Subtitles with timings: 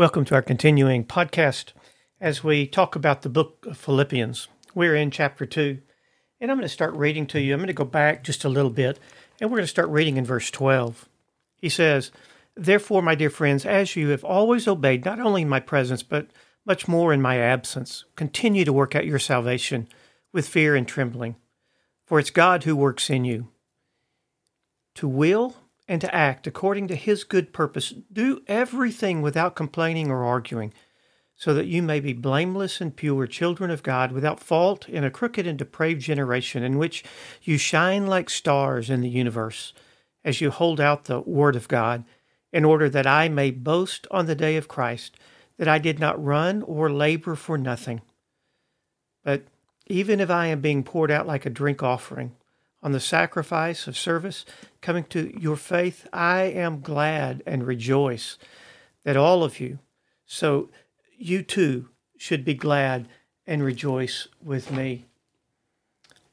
[0.00, 1.74] Welcome to our continuing podcast
[2.22, 4.48] as we talk about the book of Philippians.
[4.74, 5.78] We're in chapter 2,
[6.40, 7.52] and I'm going to start reading to you.
[7.52, 8.98] I'm going to go back just a little bit,
[9.38, 11.06] and we're going to start reading in verse 12.
[11.58, 12.12] He says,
[12.56, 16.28] Therefore, my dear friends, as you have always obeyed, not only in my presence, but
[16.64, 19.86] much more in my absence, continue to work out your salvation
[20.32, 21.36] with fear and trembling.
[22.06, 23.48] For it's God who works in you
[24.94, 25.56] to will
[25.90, 27.92] and to act according to his good purpose.
[28.12, 30.72] Do everything without complaining or arguing,
[31.34, 35.10] so that you may be blameless and pure children of God, without fault in a
[35.10, 37.02] crooked and depraved generation, in which
[37.42, 39.72] you shine like stars in the universe,
[40.24, 42.04] as you hold out the word of God,
[42.52, 45.16] in order that I may boast on the day of Christ
[45.58, 48.00] that I did not run or labor for nothing.
[49.24, 49.42] But
[49.88, 52.36] even if I am being poured out like a drink offering,
[52.82, 54.44] on the sacrifice of service
[54.80, 58.38] coming to your faith, I am glad and rejoice
[59.04, 59.78] that all of you,
[60.26, 60.70] so
[61.18, 63.08] you too should be glad
[63.46, 65.06] and rejoice with me.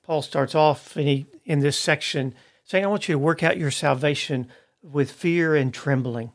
[0.04, 3.58] Paul starts off in, he, in this section saying, I want you to work out
[3.58, 4.48] your salvation
[4.82, 6.32] with fear and trembling.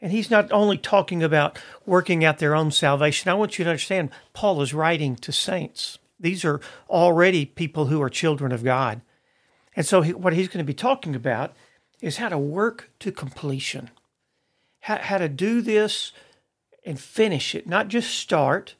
[0.00, 3.30] And he's not only talking about working out their own salvation.
[3.30, 5.98] I want you to understand, Paul is writing to saints.
[6.18, 9.02] These are already people who are children of God.
[9.74, 11.52] And so, he, what he's going to be talking about
[12.00, 13.90] is how to work to completion,
[14.80, 16.12] how, how to do this
[16.84, 18.74] and finish it, not just start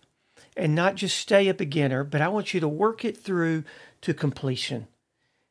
[0.56, 3.64] and not just stay a beginner, but I want you to work it through
[4.02, 4.88] to completion.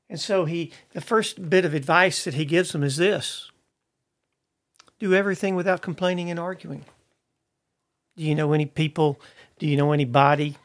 [0.09, 3.49] And so, he the first bit of advice that he gives them is this
[4.99, 6.85] do everything without complaining and arguing.
[8.15, 9.19] Do you know any people?
[9.57, 10.57] Do you know anybody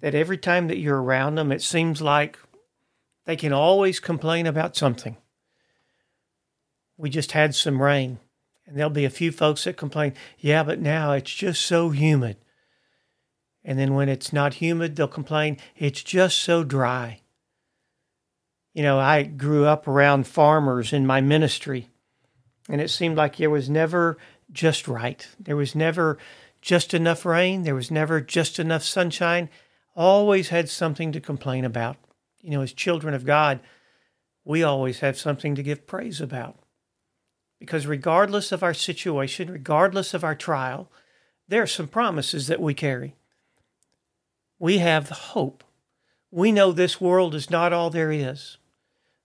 [0.00, 2.38] that every time that you're around them, it seems like
[3.24, 5.16] they can always complain about something.
[6.96, 8.18] We just had some rain,
[8.66, 12.36] and there'll be a few folks that complain, yeah, but now it's just so humid.
[13.64, 17.20] And then when it's not humid, they'll complain, it's just so dry.
[18.74, 21.88] You know, I grew up around farmers in my ministry,
[22.68, 24.18] and it seemed like there was never
[24.50, 25.26] just right.
[25.38, 26.18] There was never
[26.60, 27.62] just enough rain.
[27.62, 29.48] There was never just enough sunshine.
[29.94, 31.96] Always had something to complain about
[32.42, 33.60] you know, as children of God,
[34.44, 36.58] we always have something to give praise about.
[37.58, 40.90] Because regardless of our situation, regardless of our trial,
[41.46, 43.14] there are some promises that we carry.
[44.58, 45.62] We have hope.
[46.30, 48.56] We know this world is not all there is.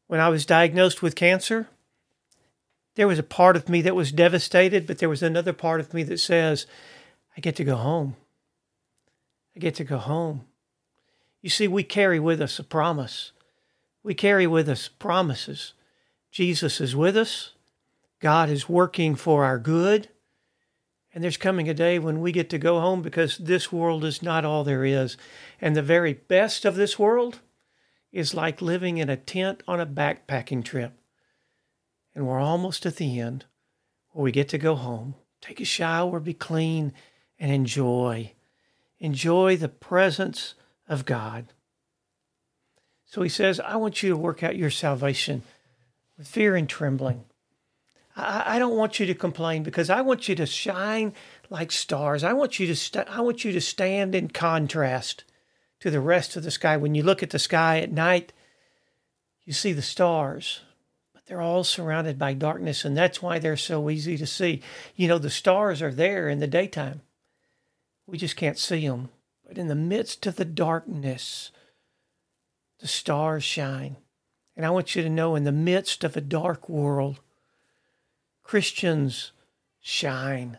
[0.07, 1.67] When I was diagnosed with cancer,
[2.95, 5.93] there was a part of me that was devastated, but there was another part of
[5.93, 6.65] me that says,
[7.35, 8.15] I get to go home.
[9.55, 10.45] I get to go home.
[11.47, 13.31] You see, we carry with us a promise.
[14.03, 15.71] We carry with us promises.
[16.29, 17.51] Jesus is with us.
[18.19, 20.09] God is working for our good.
[21.13, 24.21] And there's coming a day when we get to go home because this world is
[24.21, 25.15] not all there is.
[25.61, 27.39] And the very best of this world
[28.11, 30.99] is like living in a tent on a backpacking trip.
[32.13, 33.45] And we're almost at the end
[34.09, 36.91] where we get to go home, take a shower, be clean,
[37.39, 38.33] and enjoy.
[38.99, 40.53] Enjoy the presence
[40.87, 41.47] of God.
[43.05, 45.43] So he says, I want you to work out your salvation
[46.17, 47.23] with fear and trembling.
[48.17, 51.13] I, I don't want you to complain because I want you to shine
[51.49, 52.23] like stars.
[52.23, 55.23] I want you to st- I want you to stand in contrast
[55.79, 56.75] to the rest of the sky.
[56.75, 58.33] When you look at the sky at night,
[59.45, 60.61] you see the stars,
[61.13, 64.61] but they're all surrounded by darkness, and that's why they're so easy to see.
[64.95, 67.01] You know, the stars are there in the daytime.
[68.05, 69.09] We just can't see them.
[69.47, 71.51] But in the midst of the darkness,
[72.79, 73.95] the stars shine.
[74.57, 77.21] And I want you to know in the midst of a dark world,
[78.43, 79.31] Christians
[79.79, 80.57] shine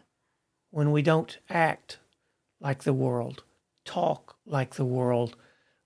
[0.70, 1.98] when we don't act
[2.60, 3.42] like the world,
[3.84, 5.36] talk like the world,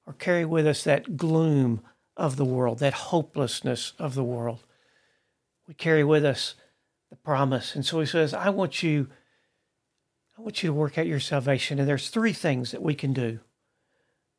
[0.06, 1.82] or carry with us that gloom
[2.16, 4.64] of the world, that hopelessness of the world.
[5.66, 6.54] We carry with us
[7.10, 7.74] the promise.
[7.74, 9.08] And so he says, I want you
[10.42, 11.78] I want you to work out your salvation.
[11.78, 13.38] And there's three things that we can do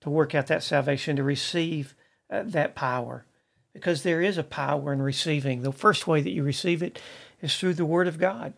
[0.01, 1.95] to work out that salvation, to receive
[2.29, 3.25] uh, that power.
[3.73, 5.61] Because there is a power in receiving.
[5.61, 6.99] The first way that you receive it
[7.41, 8.53] is through the Word of God.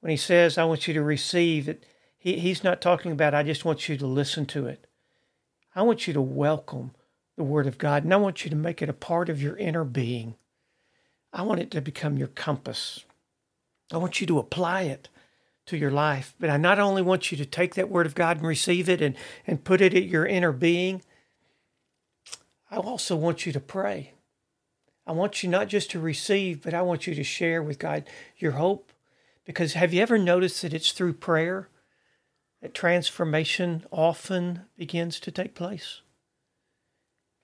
[0.00, 1.86] When he says, I want you to receive it,
[2.18, 4.88] he, he's not talking about, I just want you to listen to it.
[5.76, 6.90] I want you to welcome
[7.36, 9.56] the Word of God, and I want you to make it a part of your
[9.56, 10.34] inner being.
[11.32, 13.04] I want it to become your compass.
[13.92, 15.08] I want you to apply it
[15.70, 16.34] to your life.
[16.38, 19.00] But I not only want you to take that word of God and receive it
[19.00, 21.02] and, and put it at your inner being,
[22.70, 24.12] I also want you to pray.
[25.06, 28.04] I want you not just to receive, but I want you to share with God
[28.36, 28.92] your hope
[29.44, 31.68] Because have you ever noticed that it's through prayer
[32.62, 36.02] that transformation often begins to take place?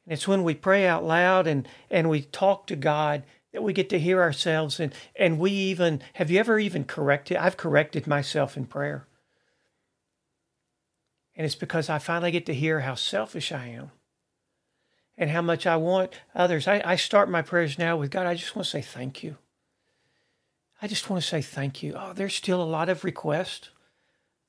[0.04, 3.24] And it's when we pray out loud and, and we talk to God
[3.56, 7.38] that we get to hear ourselves and, and we even have you ever even corrected
[7.38, 9.06] I've corrected myself in prayer.
[11.34, 13.92] And it's because I finally get to hear how selfish I am
[15.16, 16.68] and how much I want others.
[16.68, 19.38] I, I start my prayers now with God, I just want to say thank you.
[20.82, 21.94] I just want to say thank you.
[21.96, 23.70] Oh, there's still a lot of requests.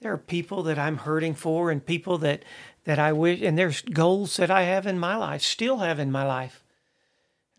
[0.02, 2.44] There are people that I'm hurting for and people that,
[2.84, 6.12] that I wish, and there's goals that I have in my life, still have in
[6.12, 6.62] my life.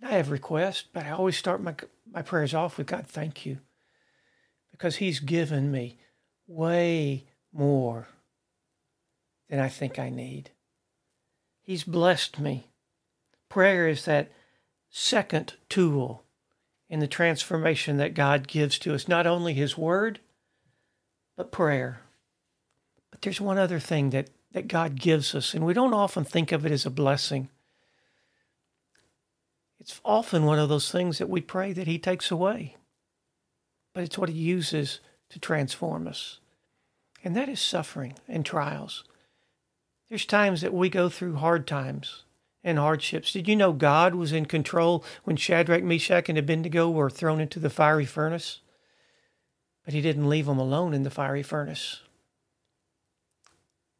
[0.03, 1.75] I have requests, but I always start my,
[2.11, 3.59] my prayers off with God, thank you.
[4.71, 5.99] Because He's given me
[6.47, 8.09] way more
[9.49, 10.51] than I think I need.
[11.63, 12.71] He's blessed me.
[13.49, 14.31] Prayer is that
[14.91, 16.25] second tool
[16.89, 20.21] in the transformation that God gives to us, not only His Word,
[21.37, 22.03] but prayer.
[23.11, 26.53] But there's one other thing that, that God gives us, and we don't often think
[26.53, 27.49] of it as a blessing.
[29.81, 32.77] It's often one of those things that we pray that He takes away,
[33.95, 36.41] but it's what He uses to transform us.
[37.25, 39.05] And that is suffering and trials.
[40.09, 42.25] There's times that we go through hard times
[42.65, 43.33] and hardships.
[43.33, 47.61] Did you know God was in control when Shadrach, Meshach, and Abednego were thrown into
[47.61, 48.61] the fiery furnace?
[49.85, 52.01] But he didn't leave them alone in the fiery furnace.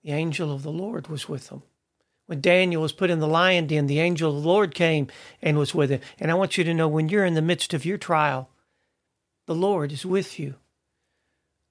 [0.03, 1.63] The angel of the Lord was with them.
[2.29, 5.07] When Daniel was put in the lion den, the angel of the Lord came
[5.41, 6.03] and was with him.
[6.21, 8.51] And I want you to know when you're in the midst of your trial,
[9.47, 10.57] the Lord is with you.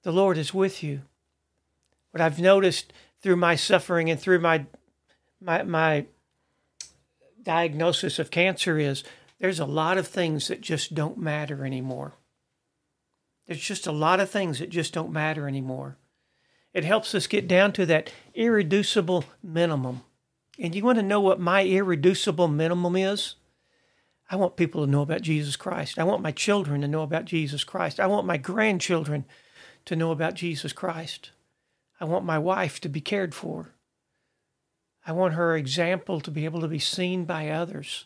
[0.02, 1.02] The Lord is with you.
[2.10, 4.66] What I've noticed through my suffering and through my
[5.40, 6.06] my my
[7.40, 9.04] diagnosis of cancer is
[9.38, 12.14] there's a lot of things that just don't matter anymore.
[13.46, 15.98] There's just a lot of things that just don't matter anymore.
[16.74, 20.02] It helps us get down to that irreducible minimum.
[20.58, 23.36] And you want to know what my irreducible minimum is?
[24.30, 25.98] I want people to know about Jesus Christ.
[25.98, 27.98] I want my children to know about Jesus Christ.
[27.98, 29.24] I want my grandchildren
[29.86, 31.30] to know about Jesus Christ.
[32.00, 33.72] I want my wife to be cared for.
[35.06, 38.04] I want her example to be able to be seen by others.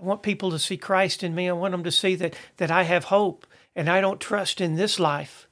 [0.00, 1.48] I want people to see Christ in me.
[1.48, 4.74] I want them to see that, that I have hope and I don't trust in
[4.74, 5.46] this life.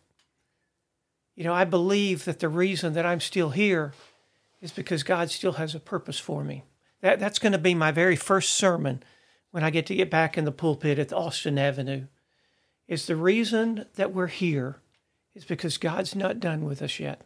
[1.37, 3.93] You know, I believe that the reason that I'm still here
[4.61, 6.65] is because God still has a purpose for me.
[7.01, 9.03] That, that's going to be my very first sermon
[9.51, 12.07] when I get to get back in the pulpit at Austin Avenue.
[12.87, 14.81] Is the reason that we're here
[15.35, 17.23] is because God's not done with us yet.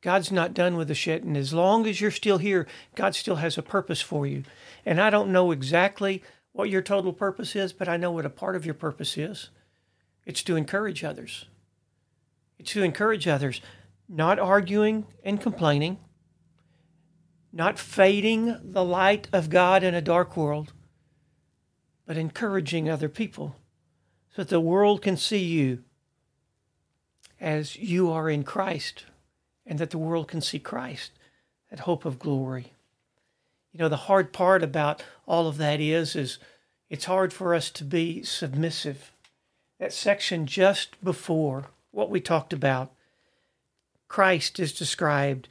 [0.00, 1.22] God's not done with us yet.
[1.22, 4.44] And as long as you're still here, God still has a purpose for you.
[4.86, 6.22] And I don't know exactly
[6.52, 9.50] what your total purpose is, but I know what a part of your purpose is.
[10.24, 11.46] It's to encourage others.
[12.58, 13.60] It's to encourage others,
[14.08, 15.98] not arguing and complaining,
[17.52, 20.72] not fading the light of God in a dark world,
[22.06, 23.56] but encouraging other people
[24.34, 25.82] so that the world can see you
[27.40, 29.04] as you are in Christ
[29.66, 31.12] and that the world can see Christ,
[31.70, 32.72] that hope of glory.
[33.72, 36.38] You know, the hard part about all of that is, is
[36.88, 39.12] it's hard for us to be submissive.
[39.78, 42.92] That section just before what we talked about,
[44.08, 45.48] Christ is described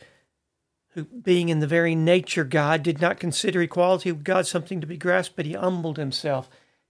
[0.89, 4.87] who being in the very nature God did not consider equality with God something to
[4.87, 6.49] be grasped, but he humbled himself,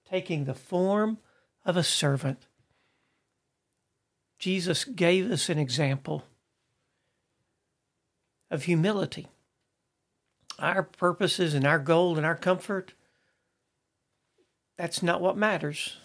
[0.09, 1.17] taking the form
[1.65, 2.47] of a servant.
[4.39, 6.23] Jesus gave us an example
[8.49, 9.27] of humility.
[10.57, 12.93] Our purposes and our goal and our comfort,
[14.77, 15.97] that's not what matters.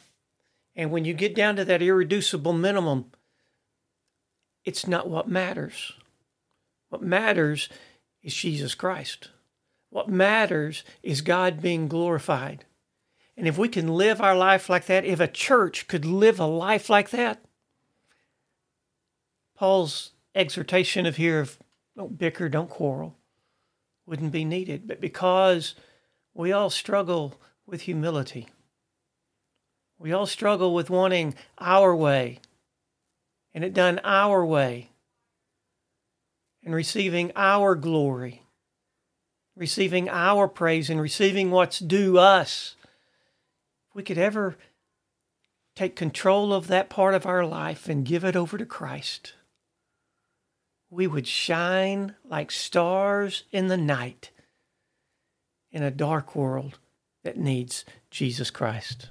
[0.74, 3.12] And when you get down to that irreducible minimum,
[4.64, 5.92] it's not what matters.
[6.88, 7.68] What matters
[8.22, 9.30] is Jesus Christ.
[9.90, 12.64] What matters is God being glorified.
[13.36, 16.46] And if we can live our life like that, if a church could live a
[16.46, 17.44] life like that,
[19.56, 21.58] Paul's exhortation of here of
[21.96, 23.16] don't bicker, don't quarrel,
[24.06, 24.86] wouldn't be needed.
[24.86, 25.74] But because
[26.34, 28.48] we all struggle with humility,
[29.98, 32.40] we all struggle with wanting our way
[33.54, 34.90] and it done our way
[36.64, 38.42] and receiving our glory,
[39.56, 42.76] receiving our praise and receiving what's due us.
[43.90, 44.56] If we could ever
[45.74, 49.34] take control of that part of our life and give it over to Christ
[50.92, 54.30] we would shine like stars in the night
[55.70, 56.78] in a dark world
[57.24, 59.08] that needs Jesus Christ.